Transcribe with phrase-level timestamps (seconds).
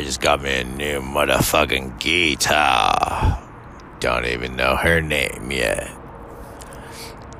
[0.00, 3.38] I just got me a new motherfucking guitar.
[4.00, 5.90] Don't even know her name yet.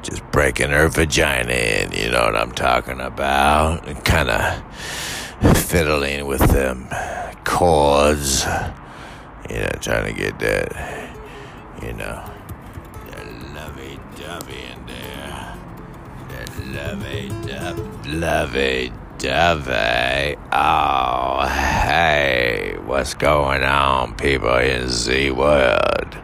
[0.02, 3.88] Just breaking her vagina in, you know what I'm talking about?
[3.88, 6.86] And kind of fiddling with them
[7.44, 8.44] chords.
[9.48, 11.16] You know, trying to get that,
[11.82, 12.30] you know,
[13.06, 15.56] that lovey dovey in there.
[16.28, 20.36] That lovey dovey, lovey dovey.
[20.50, 26.16] Oh, hey, what's going on, people in Z World?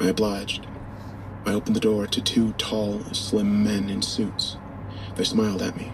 [0.00, 0.66] I obliged.
[1.44, 4.56] I opened the door to two tall, slim men in suits.
[5.16, 5.92] They smiled at me.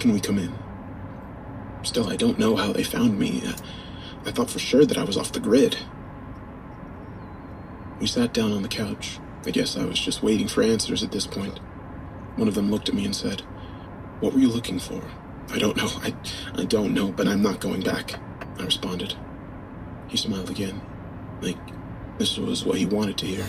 [0.00, 0.52] Can we come in?
[1.82, 3.42] Still, I don't know how they found me.
[4.24, 5.78] I thought for sure that I was off the grid.
[8.00, 9.20] We sat down on the couch.
[9.46, 11.58] I guess I was just waiting for answers at this point.
[12.34, 13.42] One of them looked at me and said,
[14.20, 15.00] What were you looking for?
[15.50, 15.88] I don't know.
[16.02, 16.12] I,
[16.54, 18.18] I don't know, but I'm not going back.
[18.58, 19.14] I responded.
[20.08, 20.80] He smiled again.
[21.40, 21.58] Like,
[22.18, 23.46] this was what he wanted to hear.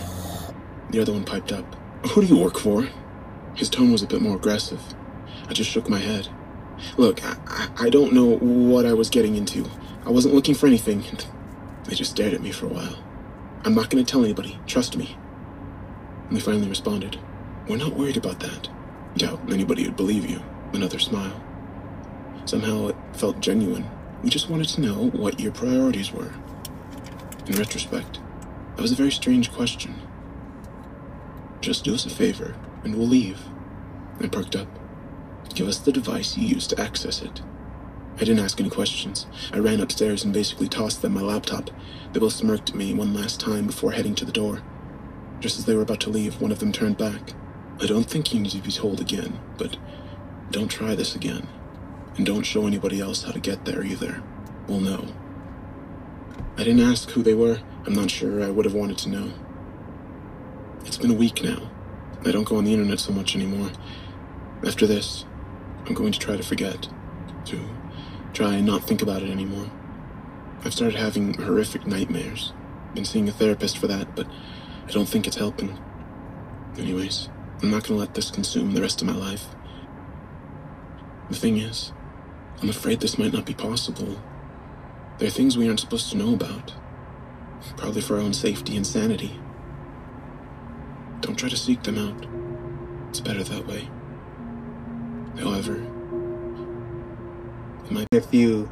[0.89, 1.75] The other one piped up.
[2.11, 2.87] Who do you work for?
[3.55, 4.81] His tone was a bit more aggressive.
[5.49, 6.29] I just shook my head.
[6.97, 9.69] Look, I, I, don't know what I was getting into.
[10.05, 11.03] I wasn't looking for anything.
[11.85, 13.03] They just stared at me for a while.
[13.63, 14.59] I'm not going to tell anybody.
[14.67, 15.17] Trust me.
[16.27, 17.19] And they finally responded.
[17.67, 18.69] We're not worried about that.
[19.17, 20.41] Doubt anybody would believe you.
[20.73, 21.41] Another smile.
[22.45, 23.89] Somehow it felt genuine.
[24.23, 26.31] We just wanted to know what your priorities were.
[27.47, 28.19] In retrospect,
[28.75, 29.95] that was a very strange question.
[31.67, 32.55] Just do us a favor,
[32.85, 33.41] and we'll leave.
[34.21, 34.69] I perked up.
[35.53, 37.41] Give us the device you used to access it.
[38.15, 39.27] I didn't ask any questions.
[39.51, 41.69] I ran upstairs and basically tossed them my laptop.
[42.13, 44.61] They both smirked at me one last time before heading to the door.
[45.41, 47.33] Just as they were about to leave, one of them turned back.
[47.81, 49.75] I don't think you need to be told again, but
[50.51, 51.49] don't try this again.
[52.15, 54.23] And don't show anybody else how to get there either.
[54.69, 55.05] We'll know.
[56.55, 57.59] I didn't ask who they were.
[57.85, 59.33] I'm not sure I would have wanted to know.
[60.87, 61.69] It's been a week now.
[62.25, 63.69] I don't go on the internet so much anymore.
[64.65, 65.25] After this,
[65.85, 66.87] I'm going to try to forget.
[67.47, 67.59] To
[68.33, 69.69] try and not think about it anymore.
[70.63, 72.53] I've started having horrific nightmares.
[72.95, 74.27] Been seeing a therapist for that, but
[74.87, 75.77] I don't think it's helping.
[76.77, 77.27] Anyways,
[77.61, 79.45] I'm not gonna let this consume the rest of my life.
[81.29, 81.91] The thing is,
[82.61, 84.21] I'm afraid this might not be possible.
[85.17, 86.73] There are things we aren't supposed to know about.
[87.75, 89.37] Probably for our own safety and sanity.
[91.21, 92.25] Don't try to seek them out.
[93.09, 93.89] It's better that way.
[95.39, 95.75] However,
[97.85, 98.69] it might If you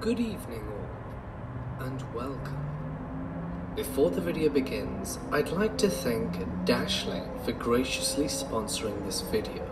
[0.00, 2.56] Good evening all, and welcome.
[3.76, 9.69] Before the video begins, I'd like to thank Dashlane for graciously sponsoring this video.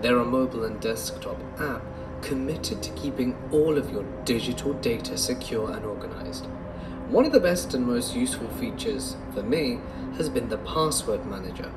[0.00, 1.82] They're a mobile and desktop app
[2.22, 6.46] committed to keeping all of your digital data secure and organized.
[7.08, 9.80] One of the best and most useful features for me
[10.16, 11.72] has been the password manager.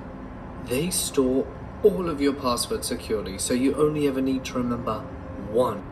[0.65, 1.47] They store
[1.83, 5.00] all of your passwords securely, so you only ever need to remember
[5.50, 5.83] one.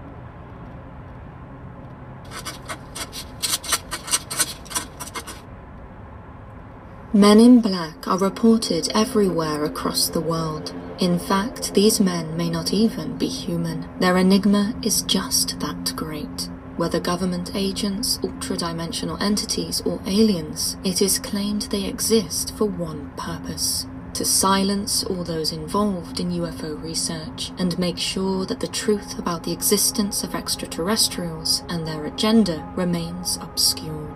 [7.14, 10.76] Men in black are reported everywhere across the world.
[11.00, 13.90] In fact, these men may not even be human.
[14.00, 16.50] Their enigma is just that great.
[16.78, 23.88] Whether government agents, ultra-dimensional entities, or aliens, it is claimed they exist for one purpose
[24.14, 29.44] to silence all those involved in UFO research and make sure that the truth about
[29.44, 34.09] the existence of extraterrestrials and their agenda remains obscured.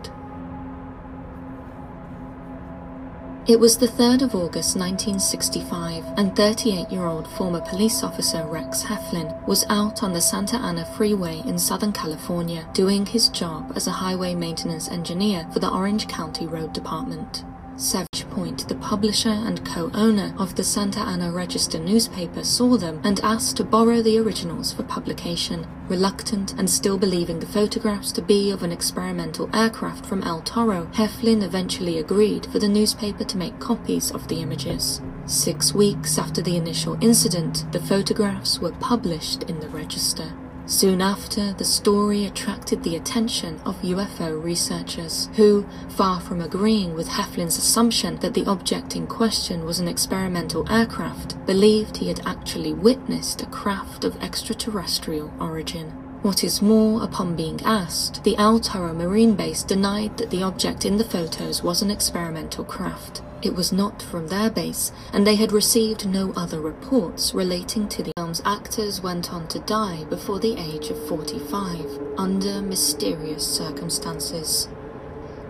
[3.45, 8.84] It was the 3rd of August 1965, and 38 year old former police officer Rex
[8.84, 13.86] Heflin was out on the Santa Ana Freeway in Southern California doing his job as
[13.86, 17.44] a highway maintenance engineer for the Orange County Road Department.
[17.84, 23.20] Savage Point, the publisher and co-owner of the Santa Ana Register newspaper, saw them and
[23.20, 25.68] asked to borrow the originals for publication.
[25.90, 30.86] Reluctant and still believing the photographs to be of an experimental aircraft from El Toro,
[30.94, 35.02] Heflin eventually agreed for the newspaper to make copies of the images.
[35.26, 40.32] Six weeks after the initial incident, the photographs were published in the Register.
[40.65, 47.10] Soon after, the story attracted the attention of UFO researchers, who, far from agreeing with
[47.10, 52.71] Heflin's assumption that the object in question was an experimental aircraft, believed he had actually
[52.71, 55.88] witnessed a craft of extraterrestrial origin.
[56.21, 60.86] What is more, upon being asked, the El Toro Marine Base denied that the object
[60.86, 63.21] in the photos was an experimental craft.
[63.44, 68.01] It was not from their base, and they had received no other reports relating to
[68.01, 74.69] the film's actors went on to die before the age of 45, under mysterious circumstances.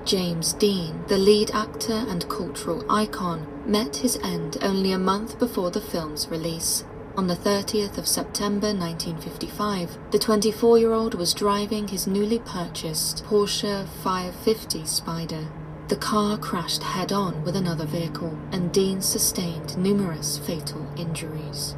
[0.05, 5.69] James Dean, the lead actor and cultural icon, met his end only a month before
[5.69, 6.83] the film's release.
[7.15, 13.23] On the 30th of September 1955, the 24 year old was driving his newly purchased
[13.25, 15.47] Porsche 550 Spider.
[15.89, 21.75] The car crashed head on with another vehicle, and Dean sustained numerous fatal injuries.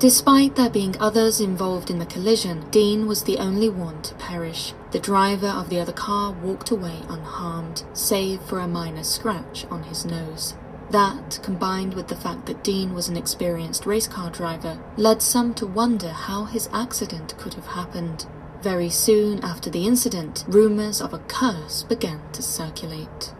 [0.00, 4.74] Despite there being others involved in the collision, Dean was the only one to perish.
[4.90, 9.84] The driver of the other car walked away unharmed, save for a minor scratch on
[9.84, 10.54] his nose.
[10.90, 15.54] That, combined with the fact that Dean was an experienced race car driver, led some
[15.54, 18.26] to wonder how his accident could have happened.
[18.64, 23.34] Very soon after the incident, rumours of a curse began to circulate.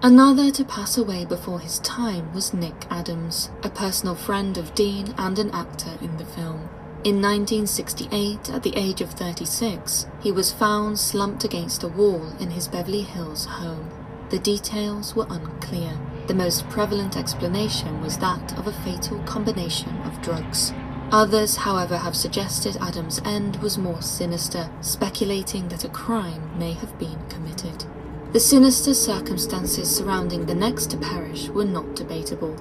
[0.00, 5.12] Another to pass away before his time was Nick Adams, a personal friend of Dean
[5.18, 6.68] and an actor in the film.
[7.02, 12.50] In 1968, at the age of 36, he was found slumped against a wall in
[12.52, 13.90] his Beverly Hills home.
[14.30, 15.98] The details were unclear.
[16.28, 20.72] The most prevalent explanation was that of a fatal combination of drugs.
[21.10, 26.98] Others, however, have suggested Adams' end was more sinister, speculating that a crime may have
[26.98, 27.86] been committed.
[28.32, 32.56] The sinister circumstances surrounding the next to perish were not debatable.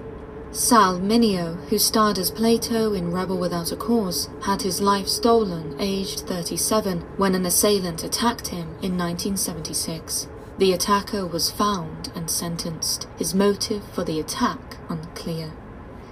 [0.51, 5.75] Sal Mineo, who starred as Plato in Rebel Without a Cause, had his life stolen
[5.77, 10.29] aged 37 when an assailant attacked him in 1976.
[10.57, 15.51] The attacker was found and sentenced, his motive for the attack unclear.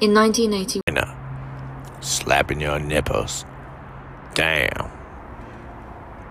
[0.01, 0.81] In 1980,
[2.05, 3.45] slapping your nipples.
[4.33, 4.91] Damn.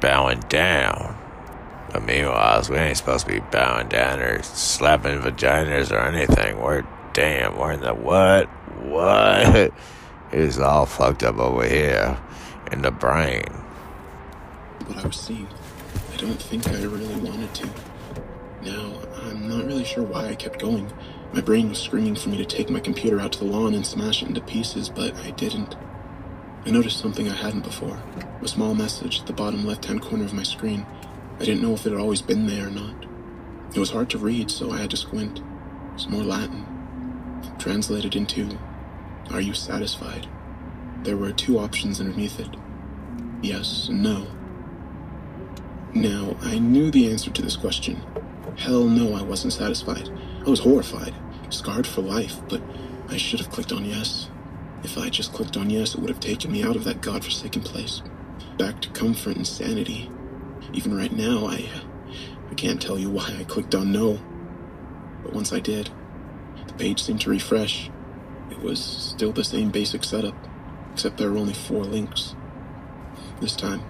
[0.01, 1.19] Bowing down.
[1.93, 6.61] But meanwhile, we ain't supposed to be bowing down or slapping vaginas or anything.
[6.61, 8.47] We're damn, we're in the what?
[8.85, 9.73] What?
[10.33, 12.19] It's all fucked up over here
[12.73, 13.45] in the brain.
[14.87, 15.47] What I was seeing,
[16.13, 17.69] I don't think I really wanted to.
[18.63, 20.93] Now, I'm not really sure why I kept going.
[21.35, 23.85] My brain was screaming for me to take my computer out to the lawn and
[23.85, 25.75] smash it into pieces, but I didn't.
[26.65, 28.01] I noticed something I hadn't before
[28.41, 30.87] a small message at the bottom left hand corner of my screen.
[31.41, 33.07] I didn't know if it had always been there or not.
[33.75, 35.41] It was hard to read, so I had to squint.
[35.41, 36.65] It was more Latin.
[37.59, 38.57] Translated into,
[39.33, 40.29] Are you satisfied?
[41.03, 42.57] There were two options underneath it
[43.43, 44.29] yes and no.
[45.95, 48.01] Now, I knew the answer to this question.
[48.57, 50.09] Hell no, I wasn't satisfied.
[50.47, 51.15] I was horrified,
[51.51, 52.63] scarred for life, but
[53.09, 54.29] I should have clicked on yes.
[54.83, 57.63] If I just clicked on yes, it would have taken me out of that godforsaken
[57.63, 58.03] place,
[58.59, 60.11] back to comfort and sanity.
[60.73, 61.69] Even right now, I,
[62.51, 64.19] I can't tell you why I clicked on no.
[65.23, 65.91] But once I did,
[66.67, 67.91] the page seemed to refresh.
[68.51, 70.35] It was still the same basic setup,
[70.93, 72.35] except there were only four links.
[73.41, 73.83] This time,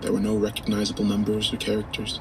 [0.00, 2.20] there were no recognizable numbers or characters.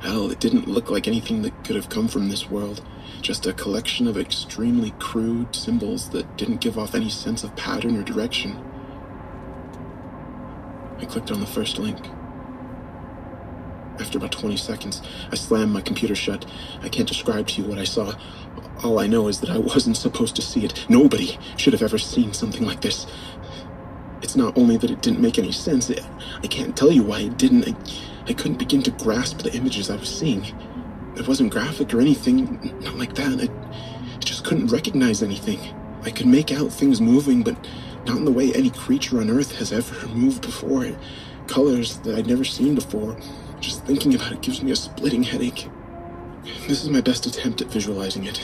[0.00, 2.82] Hell, it didn't look like anything that could have come from this world.
[3.22, 7.96] Just a collection of extremely crude symbols that didn't give off any sense of pattern
[7.96, 8.62] or direction.
[10.98, 11.98] I clicked on the first link.
[13.98, 16.46] After about 20 seconds, I slammed my computer shut.
[16.82, 18.14] I can't describe to you what I saw.
[18.82, 20.86] All I know is that I wasn't supposed to see it.
[20.88, 23.06] Nobody should have ever seen something like this.
[24.22, 26.00] It's not only that it didn't make any sense, it,
[26.42, 27.68] I can't tell you why it didn't.
[27.68, 27.74] I,
[28.26, 30.46] I couldn't begin to grasp the images I was seeing.
[31.20, 33.38] It wasn't graphic or anything, not like that.
[33.38, 35.60] I, I just couldn't recognize anything.
[36.02, 37.56] I could make out things moving, but
[38.06, 40.90] not in the way any creature on Earth has ever moved before.
[41.46, 43.18] Colors that I'd never seen before.
[43.60, 45.68] Just thinking about it gives me a splitting headache.
[46.66, 48.42] This is my best attempt at visualizing it.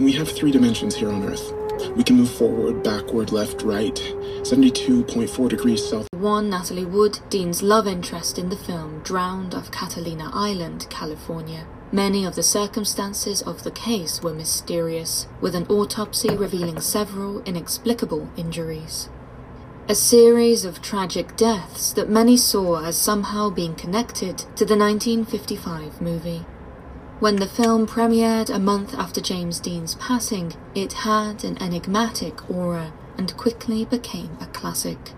[0.00, 1.52] We have three dimensions here on Earth.
[1.94, 4.00] We can move forward, backward, left, right,
[4.42, 6.08] 72.4 degrees south.
[6.12, 11.64] One Natalie Wood, Dean's love interest in the film, drowned off Catalina Island, California.
[11.92, 18.30] Many of the circumstances of the case were mysterious, with an autopsy revealing several inexplicable
[18.36, 19.08] injuries.
[19.88, 26.00] A series of tragic deaths that many saw as somehow being connected to the 1955
[26.00, 26.44] movie.
[27.20, 32.92] When the film premiered a month after James Dean's passing, it had an enigmatic aura
[33.18, 35.12] and quickly became a classic.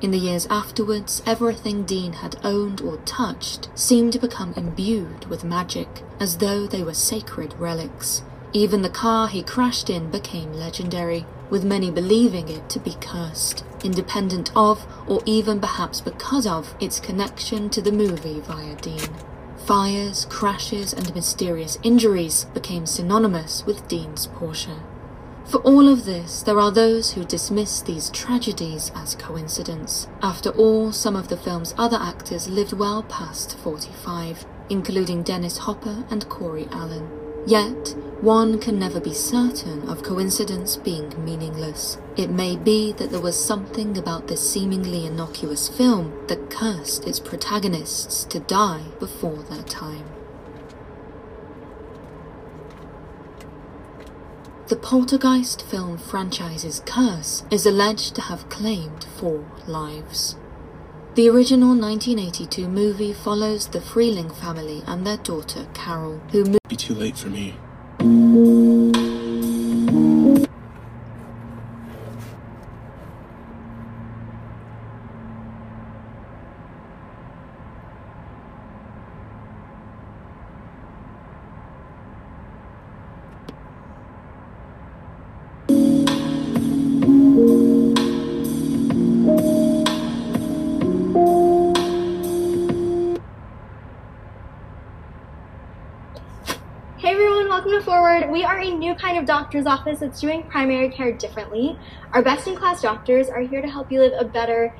[0.00, 5.44] In the years afterwards, everything Dean had owned or touched seemed to become imbued with
[5.44, 5.88] magic,
[6.20, 8.22] as though they were sacred relics.
[8.52, 13.64] Even the car he crashed in became legendary, with many believing it to be cursed,
[13.82, 19.08] independent of, or even perhaps because of, its connection to the movie via Dean.
[19.64, 24.78] Fires, crashes, and mysterious injuries became synonymous with Dean's Porsche.
[25.46, 30.08] For all of this, there are those who dismiss these tragedies as coincidence.
[30.22, 36.04] After all, some of the film's other actors lived well past 45, including Dennis Hopper
[36.10, 37.08] and Corey Allen.
[37.46, 41.98] Yet, one can never be certain of coincidence being meaningless.
[42.16, 47.20] It may be that there was something about this seemingly innocuous film that cursed its
[47.20, 50.06] protagonists to die before their time.
[54.66, 60.36] The Poltergeist film franchise's curse is alleged to have claimed four lives.
[61.16, 66.94] The original 1982 movie follows the Freeling family and their daughter Carol, who Be too
[66.94, 67.54] late for me.
[99.54, 101.78] Doctor's office that's doing primary care differently.
[102.12, 104.74] Our best in class doctors are here to help you live a better.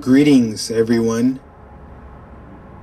[0.00, 1.40] Greetings, everyone.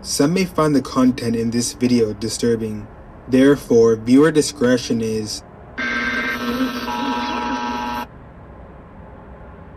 [0.01, 2.85] Some may find the content in this video disturbing.
[3.29, 5.41] Therefore, viewer discretion is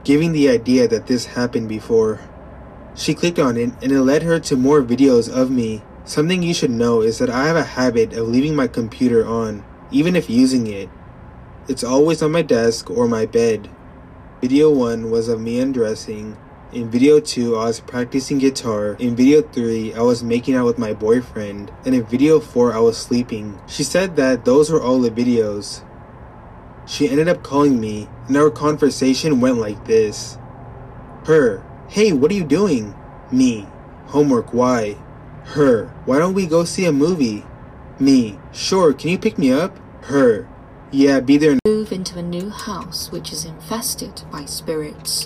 [0.07, 2.21] giving the idea that this happened before.
[2.95, 5.83] She clicked on it and it led her to more videos of me.
[6.05, 9.65] Something you should know is that I have a habit of leaving my computer on,
[9.91, 10.89] even if using it.
[11.67, 13.69] It's always on my desk or my bed.
[14.41, 16.37] Video 1 was of me undressing.
[16.73, 18.95] In video 2, I was practicing guitar.
[19.01, 21.73] In video 3, I was making out with my boyfriend.
[21.85, 23.59] And in video 4, I was sleeping.
[23.67, 25.83] She said that those were all the videos.
[26.87, 30.39] She ended up calling me, and our conversation went like this
[31.25, 32.95] Her, hey, what are you doing?
[33.31, 33.67] Me,
[34.07, 34.97] homework, why?
[35.47, 37.45] Her, why don't we go see a movie?
[37.99, 39.77] Me, sure, can you pick me up?
[40.05, 40.49] Her,
[40.93, 41.59] yeah, be there.
[41.67, 45.25] move into a new house which is infested by spirits.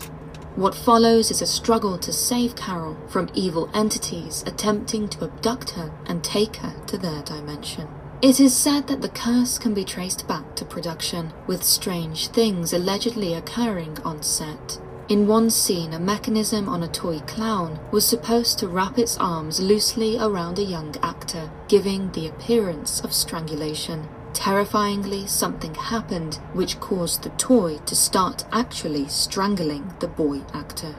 [0.57, 5.93] What follows is a struggle to save Carol from evil entities attempting to abduct her
[6.07, 7.89] and take her to their dimension.
[8.23, 12.75] It is said that the curse can be traced back to production, with strange things
[12.75, 14.79] allegedly occurring on set.
[15.09, 19.59] In one scene, a mechanism on a toy clown was supposed to wrap its arms
[19.59, 24.07] loosely around a young actor, giving the appearance of strangulation.
[24.35, 30.95] Terrifyingly, something happened which caused the toy to start actually strangling the boy actor.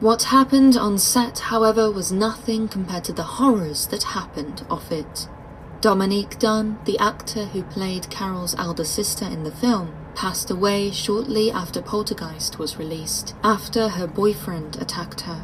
[0.00, 5.28] What happened on set, however, was nothing compared to the horrors that happened off it.
[5.82, 11.50] Dominique Dunne, the actor who played Carol's elder sister in the film, passed away shortly
[11.50, 15.42] after Poltergeist was released, after her boyfriend attacked her.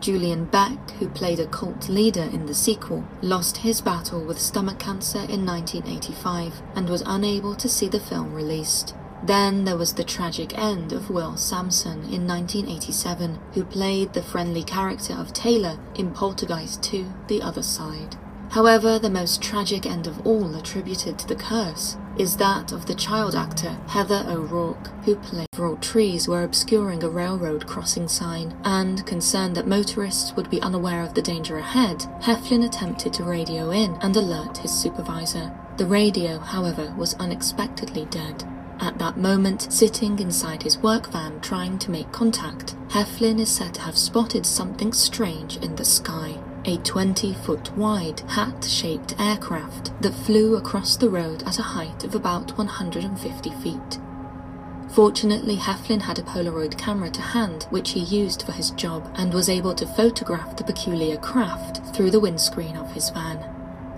[0.00, 4.78] Julian Beck, who played a cult leader in the sequel, lost his battle with stomach
[4.78, 8.94] cancer in 1985 and was unable to see the film released.
[9.24, 14.62] Then there was the tragic end of Will Sampson in 1987, who played the friendly
[14.62, 18.16] character of Taylor in Poltergeist 2 The Other Side.
[18.50, 22.94] However, the most tragic end of all attributed to the curse is that of the
[22.94, 29.04] child actor Heather O'Rourke, who played several trees were obscuring a railroad crossing sign, and
[29.06, 33.94] concerned that motorists would be unaware of the danger ahead, Heflin attempted to radio in
[34.00, 35.52] and alert his supervisor.
[35.76, 38.44] The radio, however, was unexpectedly dead.
[38.80, 43.74] At that moment, sitting inside his work van trying to make contact, Heflin is said
[43.74, 49.92] to have spotted something strange in the sky a 20 foot wide hat shaped aircraft
[50.02, 53.98] that flew across the road at a height of about 150 feet.
[54.90, 59.32] Fortunately, Heflin had a Polaroid camera to hand, which he used for his job, and
[59.32, 63.38] was able to photograph the peculiar craft through the windscreen of his van.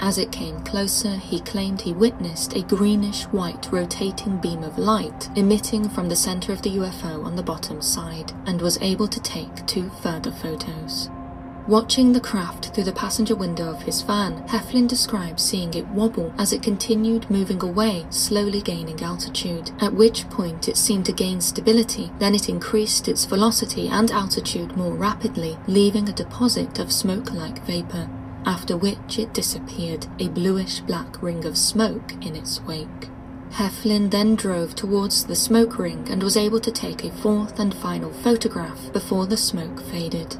[0.01, 5.29] As it came closer, he claimed he witnessed a greenish white rotating beam of light
[5.37, 9.21] emitting from the center of the UFO on the bottom side, and was able to
[9.21, 11.11] take two further photos.
[11.69, 16.33] Watching the craft through the passenger window of his van, Heflin described seeing it wobble
[16.39, 21.43] as it continued moving away, slowly gaining altitude, at which point it seemed to gain
[21.43, 27.63] stability, then it increased its velocity and altitude more rapidly, leaving a deposit of smoke-like
[27.67, 28.09] vapor,
[28.47, 33.11] after which it disappeared, a bluish-black ring of smoke in its wake.
[33.51, 37.75] Heflin then drove towards the smoke ring and was able to take a fourth and
[37.75, 40.39] final photograph before the smoke faded.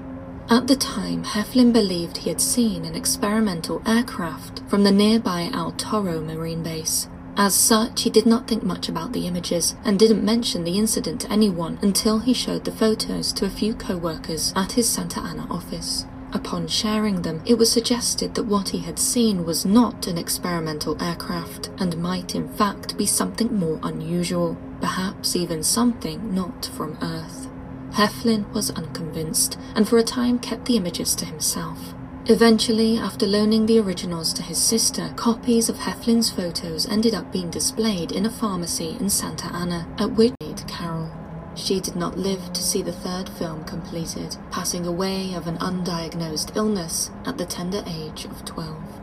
[0.51, 5.73] At the time, Heflin believed he had seen an experimental aircraft from the nearby El
[5.73, 7.07] Toro Marine Base.
[7.37, 11.21] As such, he did not think much about the images and didn't mention the incident
[11.21, 15.47] to anyone until he showed the photos to a few co-workers at his Santa Ana
[15.51, 16.07] office.
[16.33, 21.01] Upon sharing them, it was suggested that what he had seen was not an experimental
[21.03, 27.48] aircraft and might in fact be something more unusual, perhaps even something not from Earth.
[27.93, 31.95] Heflin was unconvinced and for a time kept the images to himself.
[32.27, 37.51] Eventually, after loaning the originals to his sister, copies of Heflin's photos ended up being
[37.51, 40.35] displayed in a pharmacy in Santa Ana, at which
[40.69, 41.11] Carol.
[41.55, 46.55] She did not live to see the third film completed, passing away of an undiagnosed
[46.55, 48.98] illness at the tender age of 12.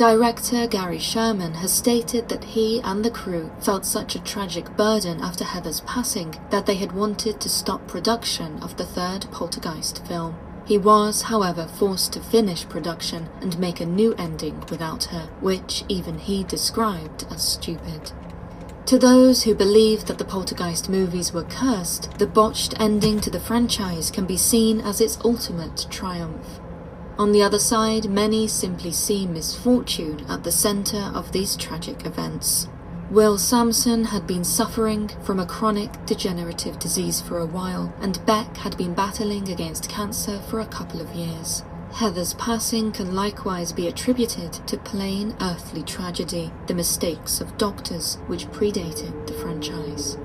[0.00, 5.20] Director Gary Sherman has stated that he and the crew felt such a tragic burden
[5.20, 10.36] after Heather's passing that they had wanted to stop production of the third Poltergeist film.
[10.64, 15.84] He was, however, forced to finish production and make a new ending without her, which
[15.86, 18.12] even he described as stupid.
[18.86, 23.38] To those who believe that the Poltergeist movies were cursed, the botched ending to the
[23.38, 26.59] franchise can be seen as its ultimate triumph.
[27.20, 32.66] On the other side, many simply see misfortune at the center of these tragic events.
[33.10, 38.56] Will Sampson had been suffering from a chronic degenerative disease for a while, and Beck
[38.56, 41.62] had been battling against cancer for a couple of years.
[41.92, 48.48] Heather's passing can likewise be attributed to plain earthly tragedy, the mistakes of doctors which
[48.50, 50.16] predated the franchise.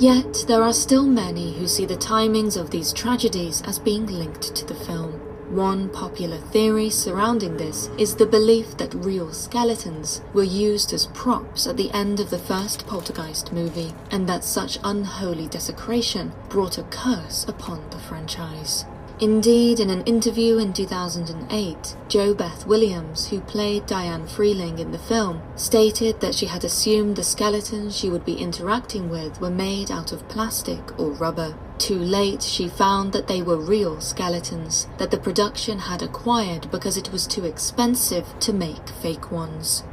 [0.00, 4.56] Yet, there are still many who see the timings of these tragedies as being linked
[4.56, 5.20] to the film.
[5.52, 11.66] One popular theory surrounding this is the belief that real skeletons were used as props
[11.66, 16.84] at the end of the first Poltergeist movie, and that such unholy desecration brought a
[16.84, 18.86] curse upon the franchise.
[19.20, 25.40] Indeed, in an interview in 2008, JoBeth Williams, who played Diane Freeling in the film,
[25.54, 30.12] stated that she had assumed the skeletons she would be interacting with were made out
[30.12, 31.56] of plastic or rubber.
[31.78, 36.96] Too late, she found that they were real skeletons that the production had acquired because
[36.96, 39.84] it was too expensive to make fake ones.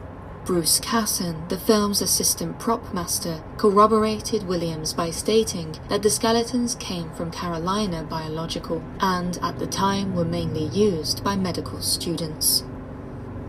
[0.49, 7.11] Bruce Casson, the film's assistant prop master, corroborated Williams by stating that the skeletons came
[7.11, 12.63] from Carolina Biological and at the time were mainly used by medical students.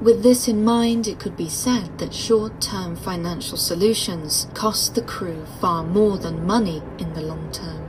[0.03, 5.47] With this in mind, it could be said that short-term financial solutions cost the crew
[5.59, 7.80] far more than money in the long term.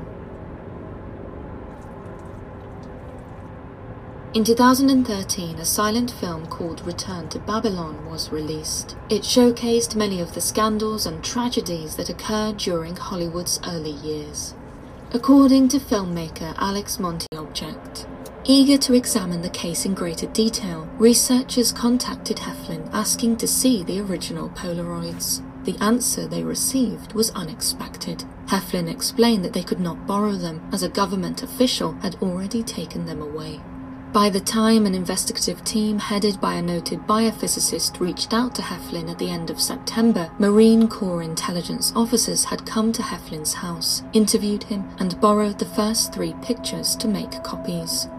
[4.33, 8.95] In 2013, a silent film called Return to Babylon was released.
[9.09, 14.53] It showcased many of the scandals and tragedies that occurred during Hollywood's early years.
[15.11, 18.07] According to filmmaker Alex Monty Object,
[18.45, 23.99] Eager to examine the case in greater detail, researchers contacted Heflin asking to see the
[23.99, 25.43] original Polaroids.
[25.65, 28.23] The answer they received was unexpected.
[28.45, 33.05] Heflin explained that they could not borrow them as a government official had already taken
[33.05, 33.59] them away.
[34.13, 39.09] By the time an investigative team headed by a noted biophysicist reached out to Heflin
[39.09, 44.63] at the end of September, Marine Corps intelligence officers had come to Heflin's house, interviewed
[44.63, 48.09] him, and borrowed the first three pictures to make copies.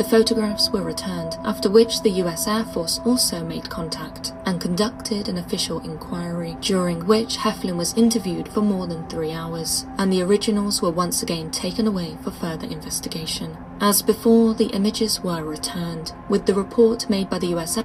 [0.00, 5.28] The photographs were returned, after which the US Air Force also made contact and conducted
[5.28, 10.22] an official inquiry, during which Heflin was interviewed for more than three hours, and the
[10.22, 13.58] originals were once again taken away for further investigation.
[13.82, 17.84] As before, the images were returned, with the report made by the US Air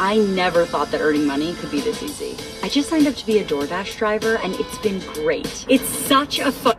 [0.00, 2.34] I never thought that earning money could be this easy.
[2.62, 5.66] I just signed up to be a DoorDash driver and it's been great.
[5.68, 6.74] It's such a fun.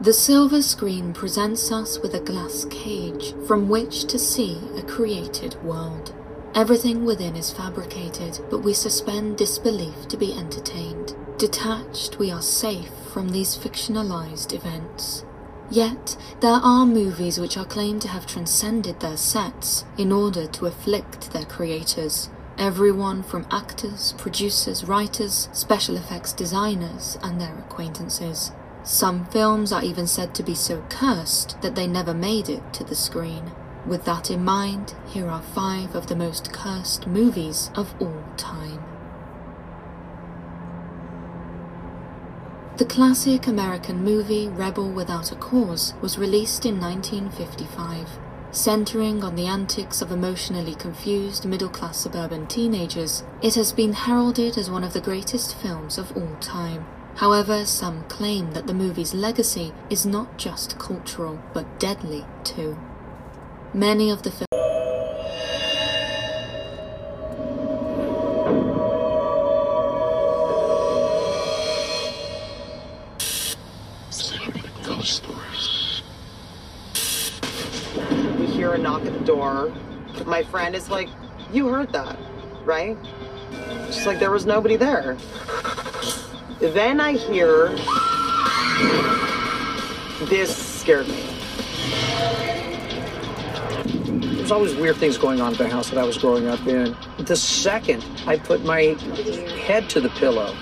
[0.00, 5.60] The silver screen presents us with a glass cage from which to see a created
[5.64, 6.14] world.
[6.54, 11.16] Everything within is fabricated, but we suspend disbelief to be entertained.
[11.38, 15.25] Detached, we are safe from these fictionalized events.
[15.70, 20.66] Yet, there are movies which are claimed to have transcended their sets in order to
[20.66, 22.28] afflict their creators.
[22.56, 28.52] Everyone from actors, producers, writers, special effects designers, and their acquaintances.
[28.84, 32.84] Some films are even said to be so cursed that they never made it to
[32.84, 33.50] the screen.
[33.84, 38.85] With that in mind, here are five of the most cursed movies of all time.
[42.76, 48.18] The classic American movie Rebel Without a Cause was released in 1955.
[48.50, 54.58] Centering on the antics of emotionally confused middle class suburban teenagers, it has been heralded
[54.58, 56.84] as one of the greatest films of all time.
[57.14, 62.76] However, some claim that the movie's legacy is not just cultural, but deadly too.
[63.72, 64.55] Many of the films
[80.26, 81.08] My friend is like,
[81.52, 82.18] You heard that,
[82.64, 82.96] right?
[83.86, 85.16] She's like, There was nobody there.
[86.58, 87.68] Then I hear
[90.28, 91.22] this scared me.
[94.36, 96.96] There's always weird things going on at the house that I was growing up in.
[97.18, 98.96] The second I put my
[99.66, 100.56] head to the pillow,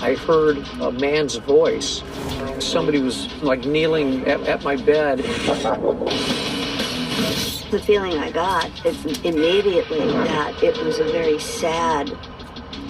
[0.00, 2.02] I heard a man's voice.
[2.60, 5.20] Somebody was like kneeling at, at my bed.
[7.72, 12.08] The feeling I got is immediately that it was a very sad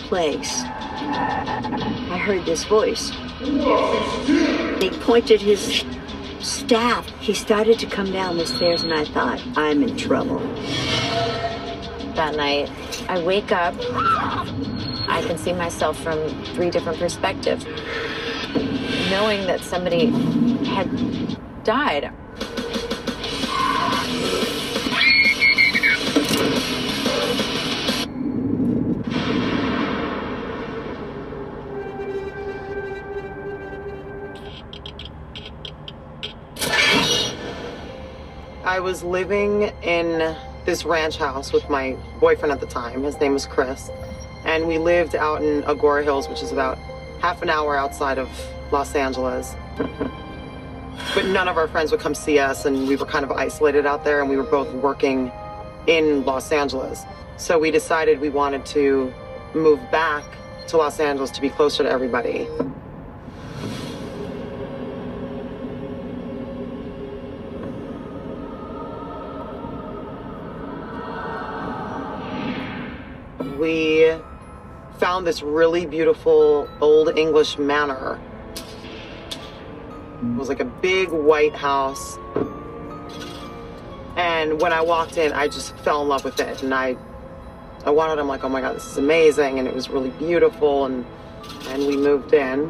[0.08, 0.64] place.
[0.64, 3.10] I heard this voice.
[4.80, 5.84] He pointed his
[6.40, 7.08] staff.
[7.20, 10.40] He started to come down the stairs, and I thought, I'm in trouble.
[12.16, 12.68] That night,
[13.08, 13.76] I wake up.
[13.78, 16.18] I can see myself from
[16.56, 17.64] three different perspectives.
[19.10, 20.06] Knowing that somebody
[20.66, 20.88] had
[21.62, 22.12] died.
[38.72, 43.02] I was living in this ranch house with my boyfriend at the time.
[43.02, 43.90] His name was Chris.
[44.46, 46.78] And we lived out in Agoura Hills, which is about
[47.20, 48.30] half an hour outside of
[48.70, 49.54] Los Angeles.
[49.76, 53.84] But none of our friends would come see us, and we were kind of isolated
[53.84, 55.30] out there, and we were both working
[55.86, 57.02] in Los Angeles.
[57.36, 59.12] So we decided we wanted to
[59.52, 60.24] move back
[60.68, 62.48] to Los Angeles to be closer to everybody.
[73.62, 74.12] We
[74.98, 78.18] found this really beautiful old English manor.
[80.20, 82.18] It was like a big white house.
[84.16, 86.64] And when I walked in, I just fell in love with it.
[86.64, 86.96] And I
[87.86, 89.60] I wanted, I'm like, oh my God, this is amazing.
[89.60, 90.86] And it was really beautiful.
[90.86, 91.06] And
[91.68, 92.68] and we moved in.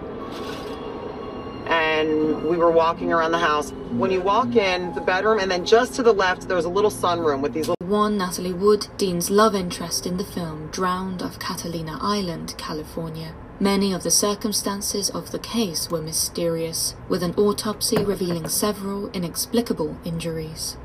[2.03, 3.71] And we were walking around the house.
[4.03, 6.69] When you walk in the bedroom, and then just to the left, there was a
[6.69, 11.23] little sunroom with these little one Natalie Wood, Dean's love interest in the film, drowned
[11.23, 13.35] off Catalina Island, California.
[13.61, 19.97] Many of the circumstances of the case were mysterious, with an autopsy revealing several inexplicable
[20.05, 20.77] injuries.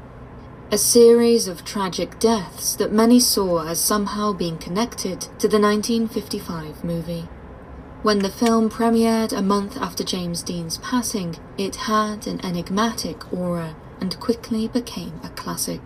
[0.69, 6.84] a series of tragic deaths that many saw as somehow being connected to the 1955
[6.84, 7.25] movie.
[8.08, 13.76] When the film premiered a month after James Dean's passing, it had an enigmatic aura
[14.00, 15.82] and quickly became a classic.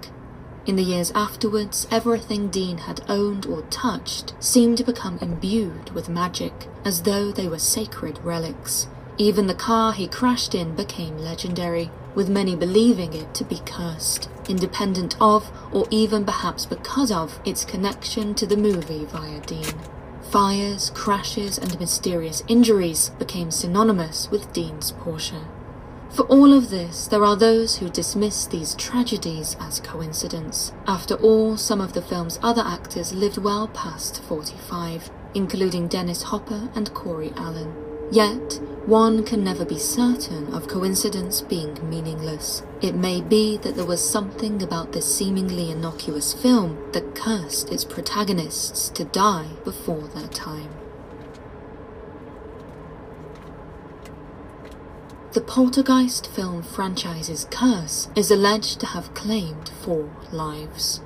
[0.67, 6.09] In the years afterwards, everything Dean had owned or touched seemed to become imbued with
[6.09, 6.53] magic,
[6.85, 8.87] as though they were sacred relics.
[9.17, 14.29] Even the car he crashed in became legendary, with many believing it to be cursed,
[14.47, 19.73] independent of, or even perhaps because of, its connection to the movie via Dean.
[20.31, 25.43] Fires, crashes, and mysterious injuries became synonymous with Dean's Porsche.
[26.09, 30.71] For all of this, there are those who dismiss these tragedies as coincidence.
[30.87, 36.69] After all, some of the film's other actors lived well past 45, including Dennis Hopper
[36.75, 37.90] and Corey Allen.
[38.11, 42.61] Yet, one can never be certain of coincidence being meaningless.
[42.81, 47.85] It may be that there was something about this seemingly innocuous film that cursed its
[47.85, 50.69] protagonists to die before their time.
[55.31, 60.99] The Poltergeist film franchise's curse is alleged to have claimed four lives.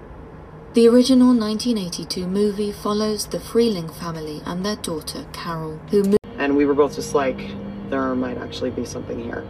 [0.74, 6.16] The original 1982 movie follows the Freeling family and their daughter Carol, who.
[6.56, 7.38] And we were both just like,
[7.90, 9.46] there might actually be something here.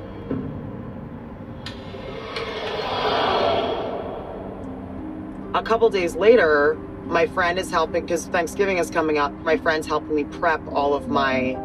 [5.54, 6.74] A couple days later,
[7.06, 9.32] my friend is helping because Thanksgiving is coming up.
[9.44, 11.56] My friend's helping me prep all of my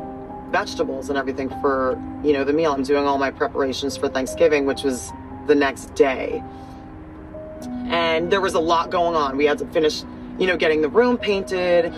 [0.51, 2.73] vegetables and everything for, you know, the meal.
[2.73, 5.11] I'm doing all my preparations for Thanksgiving, which was
[5.47, 6.45] the next day.
[7.87, 9.39] And there was a lot going on.
[9.39, 10.03] We had to finish,
[10.39, 11.95] you know, getting the room painted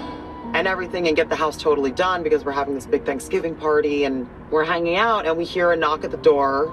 [0.55, 4.05] and everything and get the house totally done because we're having this big Thanksgiving party
[4.05, 6.71] and we're hanging out and we hear a knock at the door.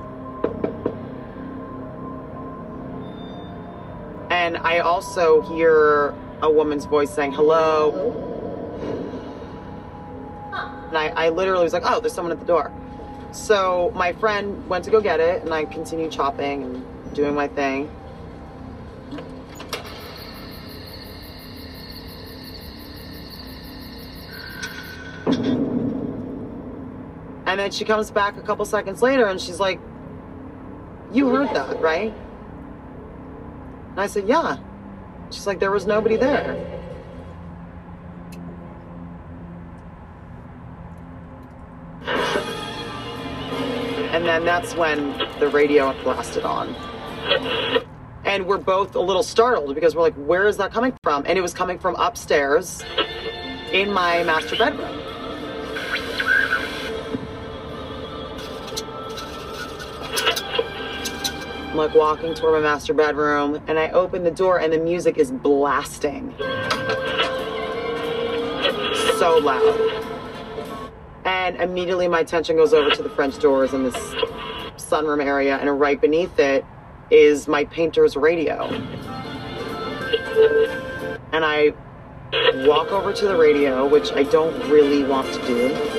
[4.30, 8.26] And I also hear a woman's voice saying, hello.
[10.88, 12.72] And I, I literally was like, oh, there's someone at the door.
[13.32, 17.48] So my friend went to go get it, and I continued chopping and doing my
[17.48, 17.92] thing.
[27.50, 29.80] And then she comes back a couple seconds later and she's like,
[31.12, 32.14] You heard that, right?
[33.90, 34.58] And I said, Yeah.
[35.32, 36.54] She's like, There was nobody there.
[44.12, 46.76] And then that's when the radio blasted on.
[48.26, 51.24] And we're both a little startled because we're like, where is that coming from?
[51.26, 52.84] And it was coming from upstairs
[53.72, 54.99] in my master bedroom.
[61.80, 65.32] Like walking toward my master bedroom and I open the door and the music is
[65.32, 66.36] blasting.
[69.18, 70.06] So loud.
[71.26, 73.96] And immediately my attention goes over to the French doors in this
[74.78, 76.66] sunroom area, and right beneath it
[77.12, 78.66] is my painter's radio.
[81.32, 81.74] And I
[82.66, 85.99] walk over to the radio, which I don't really want to do.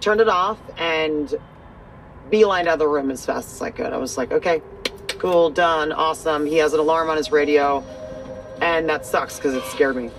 [0.00, 1.34] Turned it off and
[2.30, 3.92] beelined out of the room as fast as I could.
[3.92, 4.62] I was like, okay,
[5.18, 6.46] cool, done, awesome.
[6.46, 7.84] He has an alarm on his radio,
[8.62, 10.10] and that sucks because it scared me.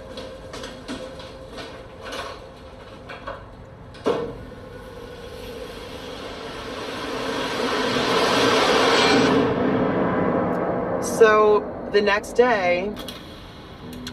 [11.02, 12.94] So the next day,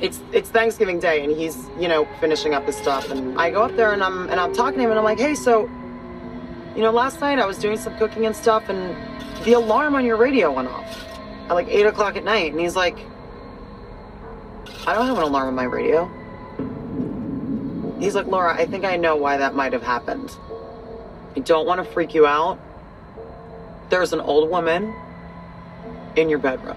[0.01, 3.63] it's it's Thanksgiving Day, and he's you know finishing up his stuff, and I go
[3.63, 5.63] up there and I'm and I'm talking to him, and I'm like, hey, so,
[6.77, 8.97] you know, last night I was doing some cooking and stuff, and
[9.45, 11.05] the alarm on your radio went off
[11.49, 12.99] at like eight o'clock at night, and he's like,
[14.87, 16.11] I don't have an alarm on my radio.
[17.99, 20.31] He's like, Laura, I think I know why that might have happened.
[21.35, 22.61] I don't want to freak you out.
[23.91, 24.95] There's an old woman
[26.15, 26.77] in your bedroom.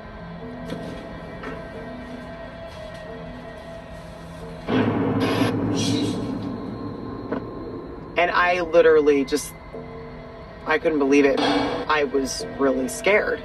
[8.22, 9.52] And I literally just,
[10.68, 11.40] I couldn't believe it.
[11.40, 13.44] I was really scared.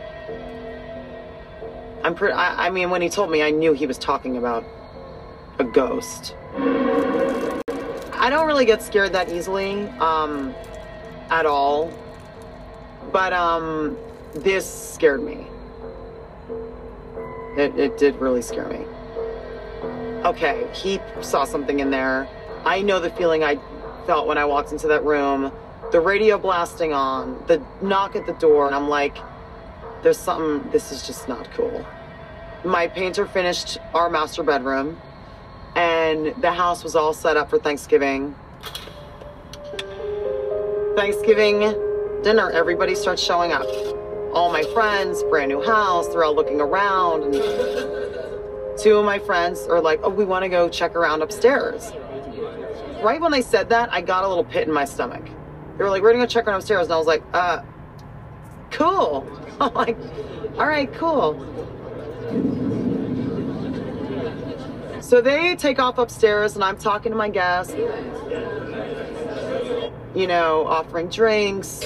[2.04, 4.66] I'm pretty, I, I mean, when he told me, I knew he was talking about
[5.58, 6.36] a ghost.
[6.58, 10.54] I don't really get scared that easily, um,
[11.30, 11.90] at all.
[13.12, 13.96] But, um,
[14.34, 15.46] this scared me.
[17.56, 18.84] It, it did really scare me.
[20.26, 22.28] Okay, he saw something in there.
[22.66, 23.58] I know the feeling I
[24.06, 25.52] felt when I walked into that room.
[25.92, 29.16] the radio blasting on, the knock at the door, and I'm like,
[30.02, 31.84] there's something, this is just not cool.
[32.64, 35.00] My painter finished our master bedroom,
[35.76, 38.34] and the house was all set up for Thanksgiving.
[40.96, 41.60] Thanksgiving
[42.22, 43.66] dinner, everybody starts showing up.
[44.32, 47.22] All my friends, brand new house, they're all looking around.
[47.22, 51.92] And two of my friends are like, oh, we want to go check around upstairs.
[53.02, 55.24] Right when they said that, I got a little pit in my stomach.
[55.76, 56.84] They were like, we're gonna go check around upstairs.
[56.84, 57.62] And I was like, uh,
[58.70, 59.26] cool.
[59.60, 59.96] I'm like,
[60.58, 61.34] all right, cool.
[65.02, 67.72] So they take off upstairs, and I'm talking to my guests,
[70.14, 71.84] you know, offering drinks,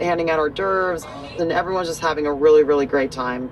[0.00, 1.06] handing out hors d'oeuvres,
[1.38, 3.50] and everyone's just having a really, really great time.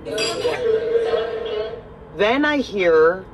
[2.15, 3.25] Then I hear.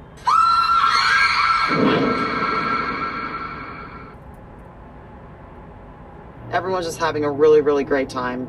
[6.53, 8.47] Everyone's just having a really, really great time.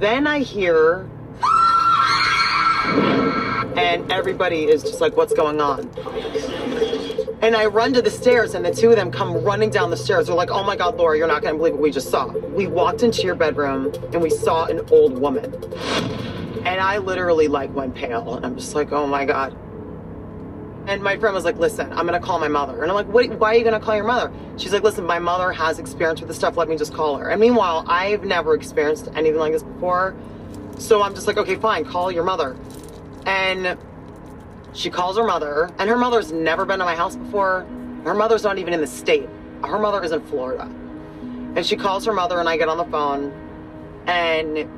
[0.00, 1.08] Then I hear.
[3.76, 5.88] And everybody is just like, what's going on?
[7.40, 9.96] And I run to the stairs, and the two of them come running down the
[9.96, 10.26] stairs.
[10.26, 12.26] They're like, oh my God, Laura, you're not gonna believe what we just saw.
[12.32, 15.54] We walked into your bedroom, and we saw an old woman.
[16.64, 19.56] And I literally like went pale, and I'm just like, oh my God.
[20.86, 22.82] And my friend was like, listen, I'm gonna call my mother.
[22.82, 24.32] And I'm like, why are you gonna call your mother?
[24.56, 27.28] She's like, listen, my mother has experience with this stuff, let me just call her.
[27.28, 30.14] And meanwhile, I've never experienced anything like this before.
[30.78, 32.56] So I'm just like, okay, fine, call your mother.
[33.26, 33.76] And
[34.74, 37.66] she calls her mother, and her mother's never been to my house before.
[38.04, 39.28] Her mother's not even in the state.
[39.64, 40.70] Her mother is in Florida.
[41.56, 43.32] And she calls her mother, and I get on the phone,
[44.06, 44.68] and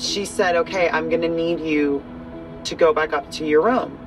[0.00, 2.02] she said, okay, I'm gonna need you
[2.64, 3.98] to go back up to your room.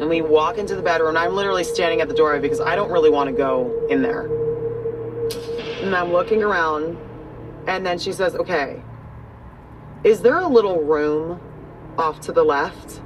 [0.00, 2.76] And we walk into the bedroom, and I'm literally standing at the doorway because I
[2.76, 4.26] don't really want to go in there.
[5.82, 6.96] And I'm looking around,
[7.66, 8.82] and then she says, okay,
[10.04, 11.40] is there a little room
[11.96, 13.00] off to the left?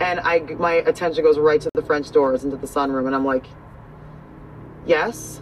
[0.00, 3.24] And I, my attention goes right to the French doors into the sunroom, and I'm
[3.24, 3.46] like,
[4.86, 5.40] yes.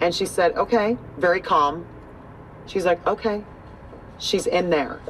[0.00, 1.86] And she said, okay, very calm.
[2.66, 3.44] She's like, okay,
[4.18, 5.00] she's in there.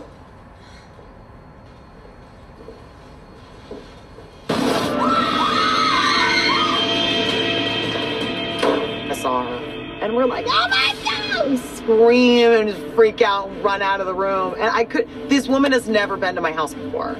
[10.18, 11.48] We're like, oh my God!
[11.48, 14.54] We scream and just freak out, run out of the room.
[14.54, 17.16] And I could, this woman has never been to my house before.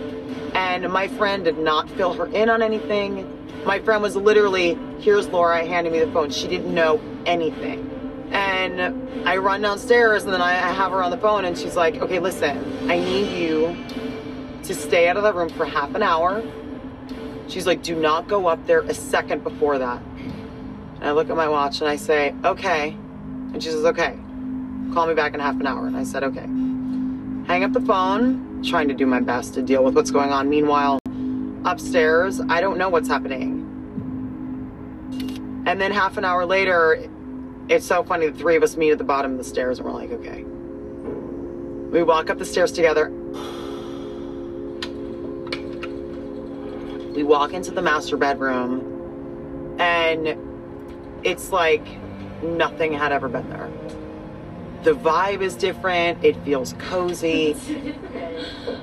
[0.54, 3.34] And my friend did not fill her in on anything.
[3.64, 6.30] My friend was literally, here's Laura handing me the phone.
[6.30, 7.84] She didn't know anything.
[8.32, 11.96] And I run downstairs and then I have her on the phone and she's like,
[11.96, 13.76] okay, listen, I need you
[14.64, 16.42] to stay out of the room for half an hour.
[17.46, 20.02] She's like, do not go up there a second before that.
[21.00, 22.96] And I look at my watch and I say, okay.
[23.52, 24.18] And she says, okay,
[24.92, 25.86] call me back in half an hour.
[25.86, 26.46] And I said, okay.
[27.46, 30.50] Hang up the phone, trying to do my best to deal with what's going on.
[30.50, 30.98] Meanwhile,
[31.64, 33.64] upstairs, I don't know what's happening.
[35.66, 37.08] And then half an hour later,
[37.68, 39.86] it's so funny, the three of us meet at the bottom of the stairs and
[39.86, 40.42] we're like, okay.
[41.92, 43.10] We walk up the stairs together.
[47.14, 50.47] We walk into the master bedroom and
[51.24, 51.86] it's like
[52.42, 53.70] nothing had ever been there.
[54.82, 57.56] The vibe is different, it feels cozy.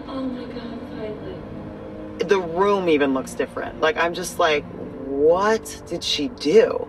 [0.08, 1.36] oh my god, finally.
[2.20, 3.80] The room even looks different.
[3.82, 4.66] Like, I'm just like,
[5.06, 6.88] what did she do?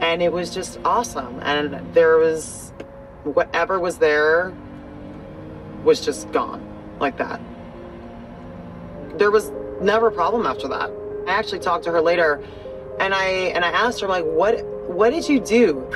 [0.00, 1.38] And it was just awesome.
[1.42, 2.72] And there was
[3.24, 4.52] whatever was there
[5.84, 6.66] was just gone
[6.98, 7.40] like that.
[9.18, 10.90] There was never a problem after that.
[11.30, 12.42] I actually talked to her later
[12.98, 15.86] and I and I asked her like what what did you do?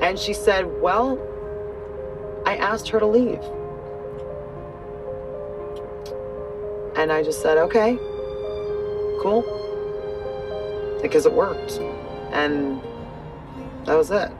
[0.00, 1.18] And she said, "Well,
[2.44, 3.40] I asked her to leave."
[6.96, 7.96] And I just said, "Okay.
[9.22, 9.42] Cool."
[11.02, 11.78] Because it worked.
[12.32, 12.80] And
[13.86, 14.30] that was it.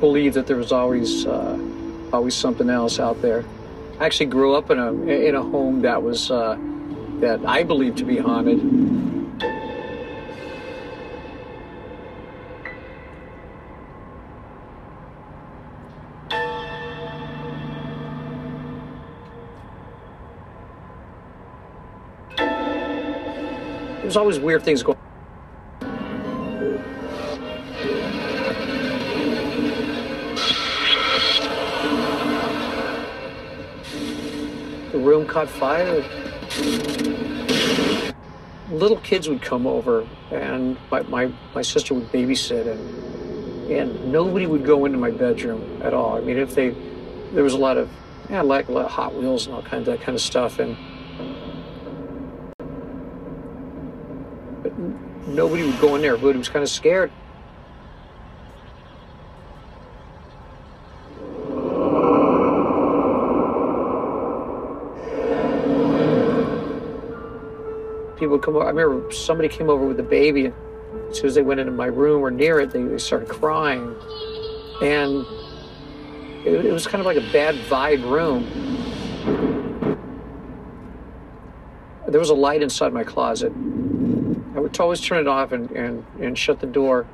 [0.00, 1.58] believe that there was always uh,
[2.12, 3.44] always something else out there.
[3.98, 6.56] I actually grew up in a in a home that was uh,
[7.20, 8.60] that I believed to be haunted.
[24.02, 24.97] There's always weird things going.
[35.38, 36.04] Caught fire.
[38.70, 43.08] Little kids would come over, and my, my, my sister would babysit, and
[43.70, 46.16] and nobody would go into my bedroom at all.
[46.16, 46.70] I mean, if they,
[47.34, 47.90] there was a lot of,
[48.30, 50.58] yeah, like a lot of Hot Wheels and all kinds of that kind of stuff,
[50.58, 50.74] and
[54.62, 54.76] but
[55.28, 56.14] nobody would go in there.
[56.14, 57.12] Everybody was kind of scared.
[68.48, 68.66] Come over.
[68.66, 70.54] I remember somebody came over with a baby, and
[71.10, 73.94] as soon as they went into my room or near it, they, they started crying.
[74.82, 75.26] And
[76.46, 78.46] it, it was kind of like a bad vibe room.
[82.06, 83.52] There was a light inside my closet.
[84.54, 87.06] I would always turn it off and, and, and shut the door.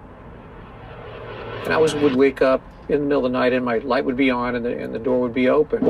[1.65, 4.05] And I always would wake up in the middle of the night and my light
[4.05, 5.85] would be on and the, and the door would be open.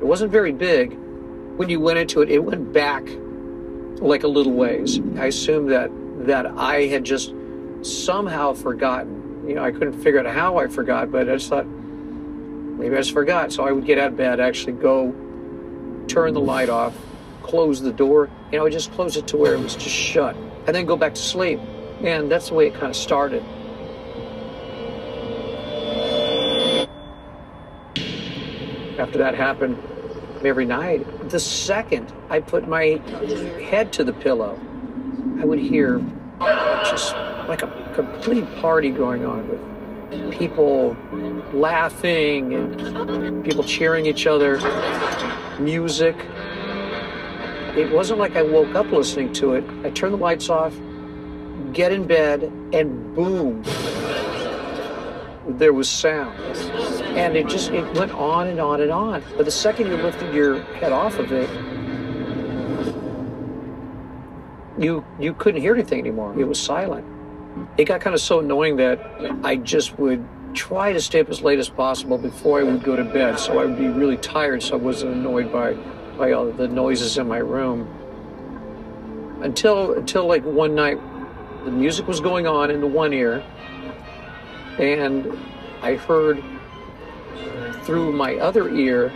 [0.00, 0.98] It wasn't very big.
[1.56, 3.06] When you went into it, it went back
[4.00, 5.00] like a little ways.
[5.16, 5.90] I assumed that
[6.26, 7.32] that I had just
[7.82, 9.44] somehow forgotten.
[9.46, 12.98] You know, I couldn't figure out how I forgot, but I just thought maybe I
[12.98, 13.52] just forgot.
[13.52, 15.14] So I would get out of bed, actually go
[16.08, 16.94] turn the light off,
[17.42, 20.34] close the door, you know, just close it to where it was just shut,
[20.66, 21.60] and then go back to sleep.
[22.02, 23.44] And that's the way it kind of started.
[28.98, 29.78] After that happened,
[30.46, 33.00] every night, the second I put my
[33.70, 34.58] head to the pillow,
[35.40, 36.02] I would hear
[36.84, 37.14] just
[37.48, 39.60] like a complete party going on with
[40.32, 40.96] people
[41.52, 44.58] laughing and people cheering each other,
[45.58, 46.16] music.
[47.76, 49.64] It wasn't like I woke up listening to it.
[49.82, 50.74] I turned the lights off,
[51.72, 53.62] get in bed, and boom,
[55.46, 56.38] there was sound.
[57.16, 59.22] And it just it went on and on and on.
[59.36, 61.48] But the second you lifted your head off of it,
[64.78, 66.38] you you couldn't hear anything anymore.
[66.38, 67.06] It was silent.
[67.76, 68.98] It got kind of so annoying that
[69.44, 72.96] I just would try to stay up as late as possible before I would go
[72.96, 75.74] to bed, so I would be really tired, so I wasn't annoyed by
[76.16, 77.88] by all the noises in my room.
[79.42, 80.98] Until until like one night,
[81.64, 83.44] the music was going on in the one ear,
[84.78, 85.38] and
[85.82, 86.42] I heard
[87.84, 89.12] through my other ear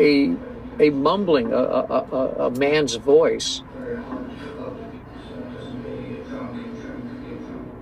[0.00, 0.34] a
[0.80, 3.62] a mumbling, a, a, a, man's voice.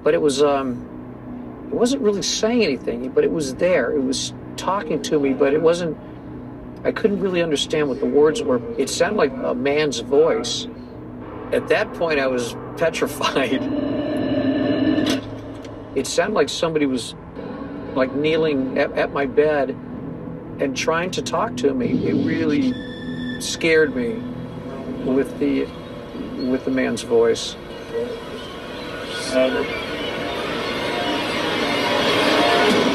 [0.03, 3.93] But it was um, it wasn't really saying anything, but it was there.
[3.93, 5.97] It was talking to me, but it wasn't.
[6.85, 8.61] I couldn't really understand what the words were.
[8.79, 10.67] It sounded like a man's voice.
[11.53, 13.61] At that point, I was petrified.
[15.95, 17.15] It sounded like somebody was
[17.95, 19.71] like kneeling at, at my bed
[20.61, 22.07] and trying to talk to me.
[22.07, 22.73] It really
[23.41, 24.15] scared me
[25.05, 25.67] with the
[26.49, 27.57] with the man's voice.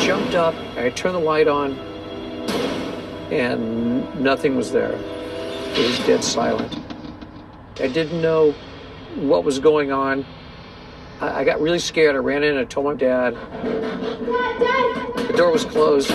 [0.05, 1.73] Jumped up, I turned the light on,
[3.31, 4.93] and nothing was there.
[4.93, 6.77] It was dead silent.
[7.79, 8.51] I didn't know
[9.15, 10.25] what was going on.
[11.21, 12.15] I, I got really scared.
[12.15, 13.35] I ran in and I told my dad.
[15.27, 16.09] The door was closed.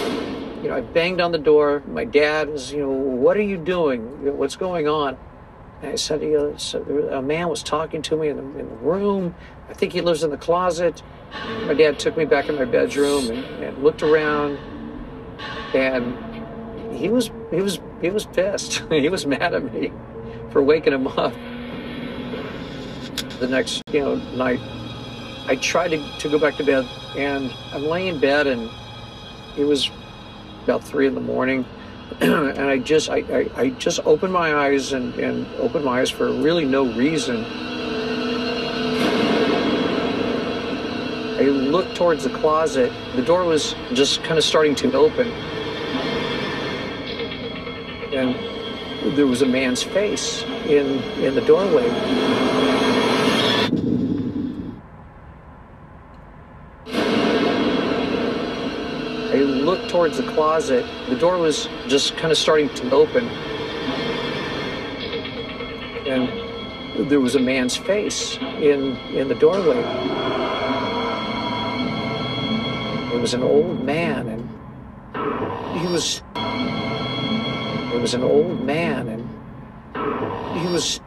[0.63, 1.83] You know, I banged on the door.
[1.87, 4.37] My dad was, you know, what are you doing?
[4.37, 5.17] What's going on?
[5.83, 8.69] And I said, you know, so a man was talking to me in the, in
[8.69, 9.35] the room.
[9.69, 11.03] I think he lives in the closet.
[11.67, 14.59] My dad took me back in my bedroom and, and looked around,
[15.75, 18.83] and he was he was he was pissed.
[18.91, 19.93] he was mad at me
[20.51, 21.33] for waking him up.
[23.39, 24.61] The next you know night,
[25.51, 28.71] I tried to, to go back to bed, and I'm laying in bed, and
[29.57, 29.91] it was
[30.63, 31.65] about three in the morning,
[32.21, 36.09] and I just I, I, I just opened my eyes and, and opened my eyes
[36.09, 37.45] for really no reason.
[41.37, 42.93] I looked towards the closet.
[43.17, 45.27] The door was just kind of starting to open.
[48.15, 52.50] And there was a man's face in in the doorway.
[60.01, 60.83] Towards the closet.
[61.11, 63.27] The door was just kind of starting to open.
[66.09, 69.77] And there was a man's face in in the doorway.
[73.15, 74.43] It was an old man and
[75.79, 76.23] he was
[77.93, 79.29] it was an old man and
[80.63, 80.99] he was.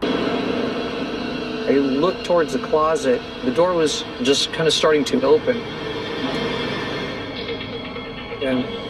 [1.65, 3.19] I looked towards the closet.
[3.43, 5.57] The door was just kind of starting to open.
[8.43, 8.82] And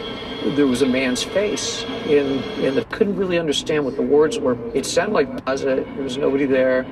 [0.50, 4.58] there was a man's face in in the couldn't really understand what the words were.
[4.74, 5.44] It sounded like.
[5.56, 6.86] There was nobody there.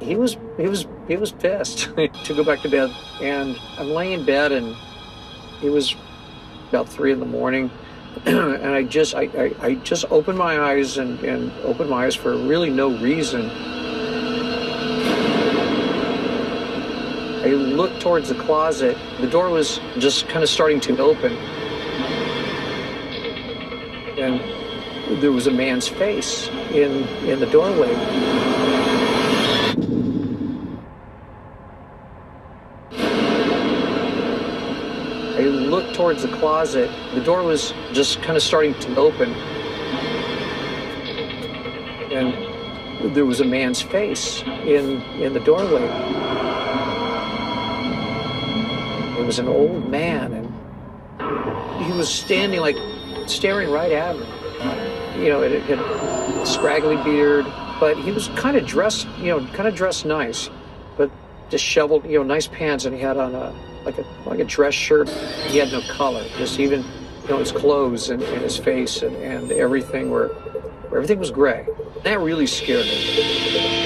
[0.00, 1.94] He was he was he was pissed
[2.24, 2.90] to go back to bed.
[3.20, 4.76] And I'm laying in bed and
[5.62, 5.94] it was
[6.70, 7.70] about three in the morning.
[8.26, 12.16] and I just I, I, I just opened my eyes and, and opened my eyes
[12.16, 13.48] for really no reason.
[17.44, 18.96] I looked towards the closet.
[19.20, 21.36] The door was just kind of starting to open.
[24.22, 27.92] And there was a man's face in in the doorway.
[35.34, 36.88] I looked towards the closet.
[37.14, 39.32] The door was just kind of starting to open.
[42.12, 45.82] And there was a man's face in in the doorway.
[49.18, 52.76] It was an old man and he was standing like
[53.26, 54.26] staring right at me.
[55.22, 57.44] You know, it, had a scraggly beard,
[57.78, 60.48] but he was kind of dressed, you know, kind of dressed nice,
[60.96, 61.10] but
[61.50, 63.54] disheveled, you know, nice pants, and he had on a
[63.84, 65.08] like a like a dress shirt.
[65.08, 66.82] He had no color, just even
[67.22, 70.34] you know his clothes and, and his face and, and everything were
[70.86, 71.66] everything was gray.
[72.04, 73.82] That really scared me.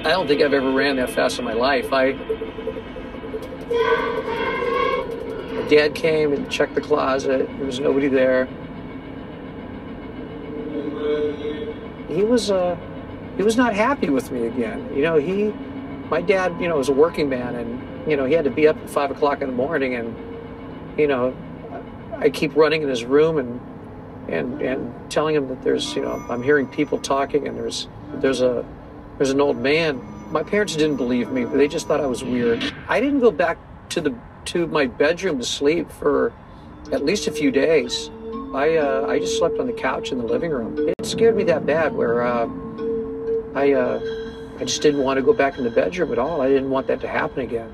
[0.00, 1.92] I don't think I've ever ran that fast in my life.
[1.92, 2.12] I
[5.64, 7.46] dad came and checked the closet.
[7.46, 8.46] There was nobody there.
[12.08, 12.76] He was uh
[13.36, 14.94] he was not happy with me again.
[14.94, 15.52] You know, he
[16.10, 18.68] my dad, you know, was a working man and you know, he had to be
[18.68, 20.14] up at five o'clock in the morning and
[20.98, 21.34] you know,
[22.18, 23.60] I keep running in his room and
[24.28, 28.40] and and telling him that there's, you know, I'm hearing people talking and there's there's
[28.40, 28.64] a
[29.18, 30.02] there's an old man.
[30.30, 32.64] My parents didn't believe me, but they just thought I was weird.
[32.88, 33.58] I didn't go back
[33.90, 34.14] to the
[34.46, 36.32] to my bedroom to sleep for
[36.92, 38.10] at least a few days.
[38.54, 40.88] I uh, I just slept on the couch in the living room.
[40.88, 42.48] It scared me that bad where uh,
[43.54, 44.00] I uh,
[44.60, 46.40] I just didn't want to go back in the bedroom at all.
[46.40, 47.72] I didn't want that to happen again.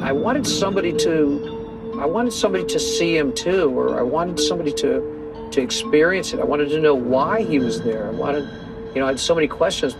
[0.00, 4.72] I wanted somebody to I wanted somebody to see him too, or I wanted somebody
[4.72, 6.40] to to experience it.
[6.40, 8.08] I wanted to know why he was there.
[8.08, 8.48] I wanted,
[8.94, 9.96] you know, I had so many questions.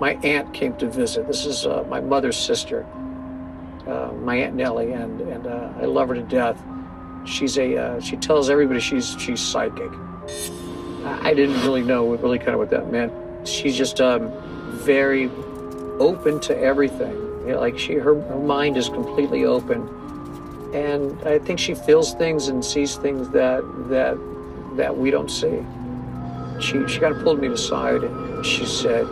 [0.00, 1.26] My aunt came to visit.
[1.26, 2.86] This is uh, my mother's sister,
[3.86, 6.62] uh, my aunt Nellie, and and uh, I love her to death.
[7.24, 9.90] She's a uh, she tells everybody she's she's psychic.
[11.04, 13.12] I didn't really know what really kind of what that meant.
[13.48, 14.30] She's just um,
[14.84, 15.30] very
[15.98, 17.14] open to everything.
[17.46, 19.88] You know, like she her, her mind is completely open,
[20.74, 24.18] and I think she feels things and sees things that that
[24.76, 25.64] that we don't see.
[26.60, 29.06] She she kind of pulled me aside and she said,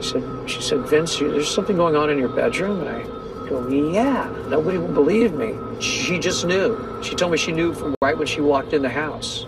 [0.00, 3.11] she said she said Vince, there's something going on in your bedroom, and I
[3.52, 4.32] go, yeah.
[4.48, 5.54] Nobody would believe me.
[5.80, 7.00] She just knew.
[7.02, 9.46] She told me she knew from right when she walked in the house.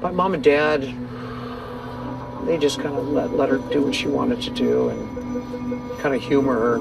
[0.00, 0.82] My mom and dad,
[2.46, 6.14] they just kind of let, let her do what she wanted to do and kind
[6.14, 6.78] of humor her.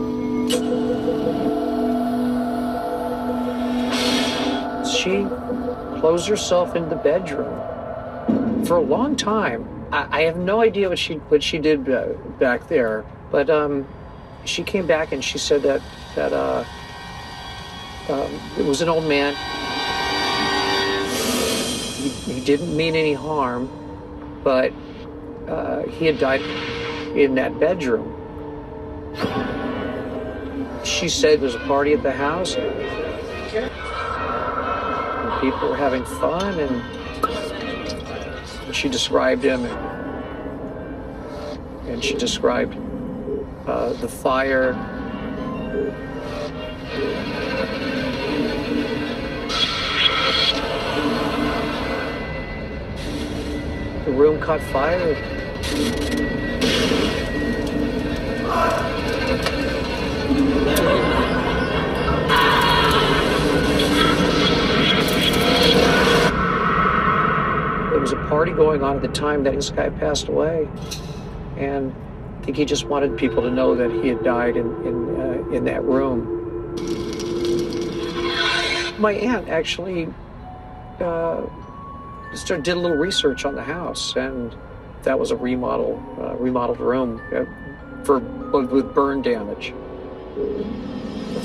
[4.86, 5.26] She
[6.00, 9.68] closed herself in the bedroom for a long time.
[9.92, 13.88] I, I have no idea what she what she did uh, back there, but um,
[14.46, 15.82] she came back and she said that
[16.16, 16.66] that uh,
[18.10, 19.36] um, it was an old man.
[21.98, 23.70] He, he didn't mean any harm,
[24.44, 24.74] but
[25.48, 26.42] uh, he had died
[27.16, 28.16] in that bedroom.
[30.84, 32.74] She said there was a party at the house, and
[35.42, 36.82] people were having fun, and
[38.76, 39.78] she described him, and,
[41.90, 42.74] and she described
[43.70, 44.74] uh, the fire.
[54.06, 55.14] The room caught fire.
[67.92, 70.68] There was a party going on at the time that this guy passed away,
[71.58, 71.94] and
[72.50, 75.66] think he just wanted people to know that he had died in in uh, in
[75.66, 76.26] that room.
[78.98, 80.12] My aunt actually
[81.00, 81.46] uh,
[82.34, 84.56] started did a little research on the house, and
[85.04, 87.46] that was a remodel uh, remodeled room uh,
[88.04, 89.72] for with burn damage,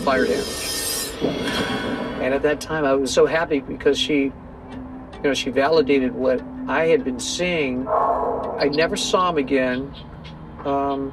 [0.05, 1.11] fire damage.
[2.23, 4.33] And at that time, I was so happy because she
[5.25, 7.87] You know, she validated what I had been seeing.
[7.89, 9.95] I never saw him again,
[10.67, 11.13] um,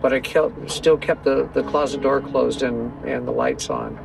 [0.00, 3.98] but I kept, still kept the, the closet door closed and, and the lights on.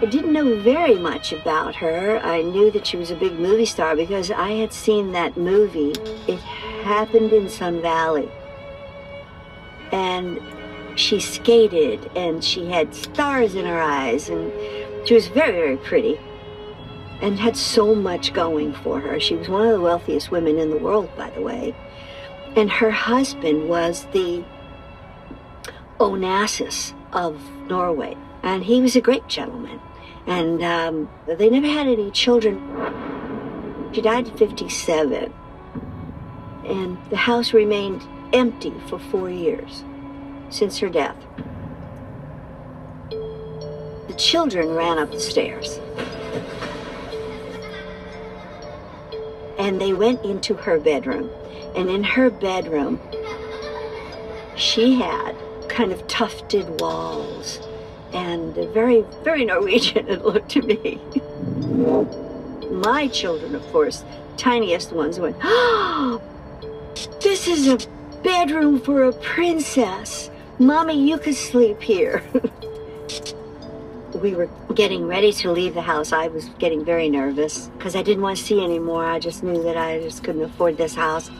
[0.00, 2.20] I didn't know very much about her.
[2.22, 5.92] I knew that she was a big movie star because I had seen that movie.
[6.26, 6.38] It
[6.84, 8.30] happened in Sun Valley.
[9.90, 10.40] And
[10.94, 14.52] she skated and she had stars in her eyes and
[15.04, 16.18] she was very, very pretty
[17.20, 19.18] and had so much going for her.
[19.18, 21.74] She was one of the wealthiest women in the world, by the way.
[22.56, 24.44] And her husband was the
[25.98, 28.16] Onassis of Norway.
[28.42, 29.80] And he was a great gentleman.
[30.26, 32.58] And um, they never had any children.
[33.92, 35.32] She died at 57.
[36.64, 39.84] And the house remained empty for four years
[40.50, 41.16] since her death.
[44.18, 45.78] Children ran up the stairs.
[49.58, 51.30] And they went into her bedroom.
[51.76, 53.00] And in her bedroom,
[54.56, 55.36] she had
[55.68, 57.60] kind of tufted walls
[58.12, 61.00] and very, very Norwegian it looked to me.
[62.70, 64.04] My children, of course,
[64.36, 66.20] tiniest ones, went, Oh,
[67.20, 67.78] this is a
[68.22, 70.30] bedroom for a princess.
[70.58, 72.22] Mommy, you could sleep here.
[74.18, 76.12] we were getting ready to leave the house.
[76.12, 79.04] I was getting very nervous because I didn't want to see anymore.
[79.04, 81.30] I just knew that I just couldn't afford this house.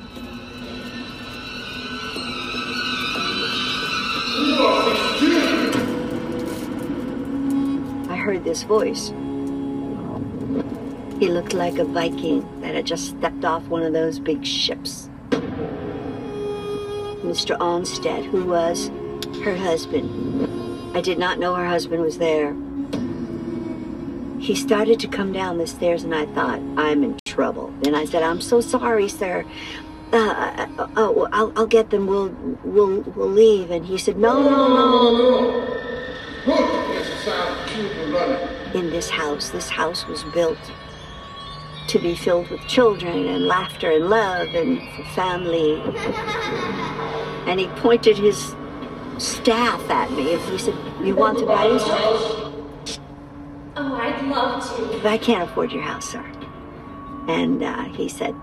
[8.09, 9.09] I heard this voice.
[11.19, 15.11] He looked like a Viking that had just stepped off one of those big ships.
[17.23, 17.59] Mr.
[17.59, 18.91] Onstad, who was
[19.43, 20.97] her husband.
[20.97, 22.55] I did not know her husband was there.
[24.41, 27.73] He started to come down the stairs, and I thought, I'm in trouble.
[27.85, 29.45] And I said, I'm so sorry, sir.
[30.13, 32.07] Uh, uh, oh, I'll, I'll get them.
[32.07, 32.29] We'll,
[32.65, 33.71] we'll, we'll leave.
[33.71, 35.79] And he said, No, no, no, no.
[38.75, 40.59] In this house, this house was built
[41.89, 44.81] to be filled with children and laughter and love and
[45.15, 45.81] family.
[47.47, 48.55] And he pointed his
[49.19, 52.48] staff at me and he said, You want to buy this house?
[53.81, 54.99] Oh, I'd love to.
[55.03, 56.25] But I can't afford your house, sir.
[57.29, 58.35] And uh, he said,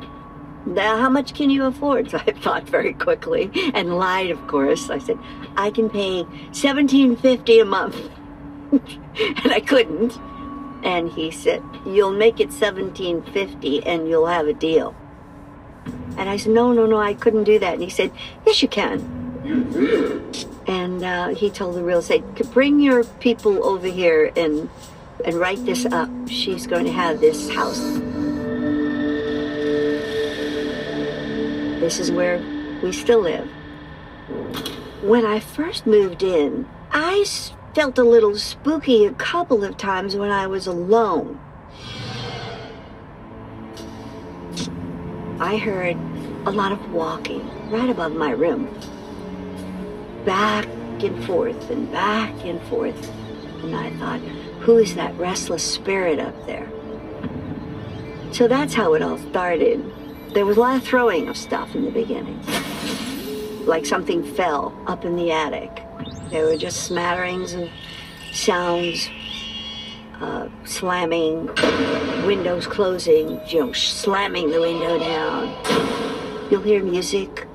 [0.66, 2.10] now, how much can you afford?
[2.16, 4.90] So I thought very quickly and lied, of course.
[4.90, 5.20] I said,
[5.58, 8.10] I can pay seventeen fifty a month.
[8.72, 10.18] and I couldn't.
[10.84, 14.96] And he said, You'll make it seventeen fifty and you'll have a deal.
[16.18, 17.74] And I said, No, no, no, I couldn't do that.
[17.74, 18.12] And he said,
[18.46, 19.02] Yes, you can.
[20.68, 24.70] And uh, he told the real estate, bring your people over here and
[25.26, 26.09] and write this up.
[26.28, 27.80] She's going to have this house.
[31.80, 32.39] This is where
[32.82, 33.49] we still live.
[35.01, 37.26] When I first moved in, I
[37.73, 41.39] felt a little spooky a couple of times when I was alone.
[45.39, 45.97] I heard
[46.45, 48.69] a lot of walking right above my room.
[50.23, 50.67] Back
[51.03, 53.11] and forth and back and forth.
[53.63, 54.21] And I thought,
[54.66, 56.68] who is that restless spirit up there?
[58.32, 59.80] So that's how it all started.
[60.34, 62.41] There was a lot of throwing of stuff in the beginning.
[63.68, 65.84] Like something fell up in the attic.
[66.32, 67.70] There were just smatterings of
[68.34, 69.07] sounds,
[70.20, 71.45] uh, slamming,
[72.26, 76.49] windows closing, you know, slamming the window down.
[76.49, 77.47] You'll hear music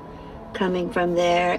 [0.54, 1.58] coming from there.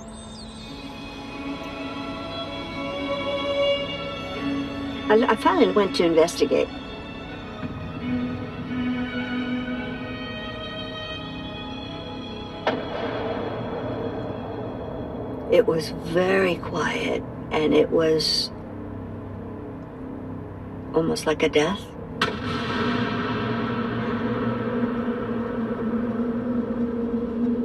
[5.12, 6.70] I, I finally went to investigate.
[15.52, 18.52] It was very quiet and it was
[20.94, 21.82] almost like a death.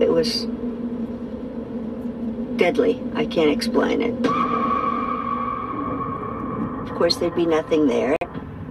[0.01, 0.47] It was
[2.57, 3.01] deadly.
[3.15, 4.36] I can't explain it.
[6.97, 8.17] Course, there'd be nothing there.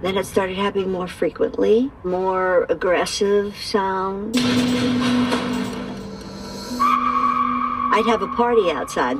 [0.02, 4.36] Then it started happening more frequently, more aggressive sounds.
[7.96, 9.16] I'd have a party outside.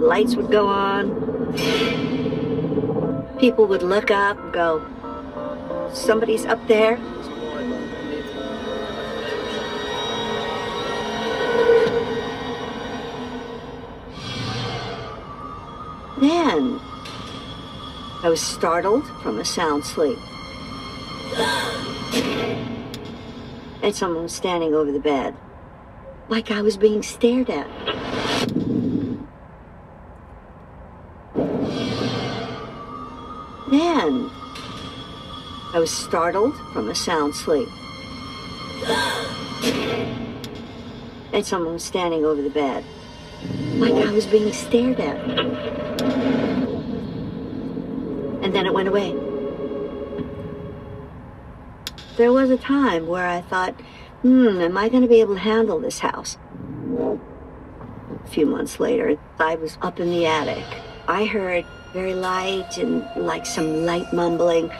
[0.00, 1.14] Lights would go on.
[3.38, 4.82] People would look up go,
[5.94, 6.98] somebody's up there.
[16.22, 16.80] Then
[18.22, 20.18] I was startled from a sound sleep.
[23.82, 25.34] And someone was standing over the bed,
[26.28, 27.66] like I was being stared at.
[33.68, 34.30] Then
[35.74, 37.68] I was startled from a sound sleep.
[41.32, 42.84] And someone was standing over the bed,
[43.78, 45.81] like I was being stared at.
[48.62, 49.10] And then it went away.
[52.16, 53.74] There was a time where I thought,
[54.20, 56.38] hmm, am I going to be able to handle this house?
[56.96, 60.64] A few months later, I was up in the attic.
[61.08, 64.70] I heard very light and like some light mumbling.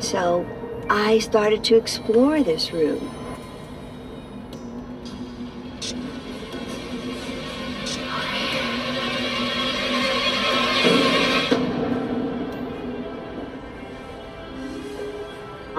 [0.00, 0.46] So
[0.90, 3.19] I started to explore this room.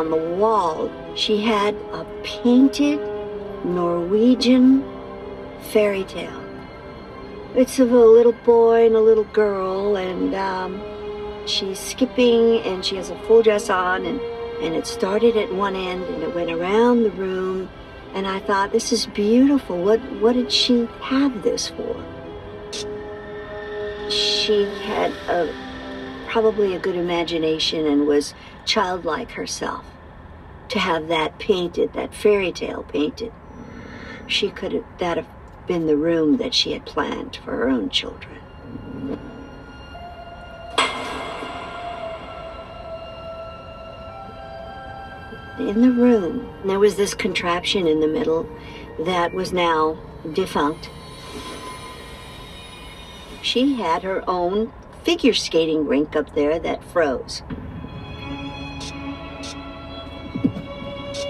[0.01, 2.99] On the wall, she had a painted
[3.63, 4.83] Norwegian
[5.71, 6.43] fairy tale.
[7.53, 10.81] It's of a little boy and a little girl, and um,
[11.45, 14.19] she's skipping, and she has a full dress on, and,
[14.63, 17.69] and it started at one end, and it went around the room,
[18.15, 19.83] and I thought, this is beautiful.
[19.83, 22.03] What what did she have this for?
[24.09, 25.53] She had a
[26.27, 28.33] probably a good imagination and was
[28.65, 29.85] childlike herself.
[30.69, 33.33] To have that painted, that fairy tale painted,
[34.27, 35.27] she could have that have
[35.67, 38.39] been the room that she had planned for her own children.
[45.59, 48.49] In the room, there was this contraption in the middle
[48.99, 49.97] that was now
[50.33, 50.89] defunct.
[53.41, 54.71] She had her own
[55.03, 57.43] figure skating rink up there that froze.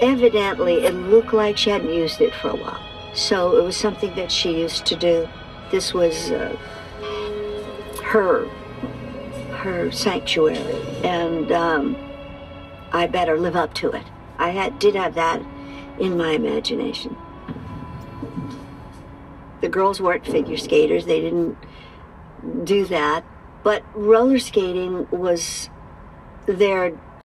[0.02, 2.82] Evidently, it looked like she hadn't used it for a while.
[3.14, 5.28] So it was something that she used to do.
[5.70, 6.56] This was uh,
[8.02, 8.48] her,
[9.52, 10.58] her sanctuary,
[11.04, 11.96] and um,
[12.90, 14.04] I better live up to it.
[14.38, 15.40] I had, did have that
[16.00, 17.16] in my imagination.
[19.60, 21.56] The girls weren't figure skaters; they didn't
[22.64, 23.24] do that.
[23.62, 25.70] But roller skating was
[26.46, 26.98] their